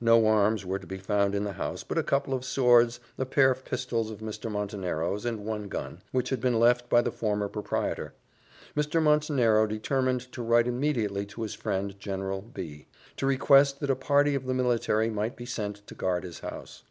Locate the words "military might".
14.54-15.34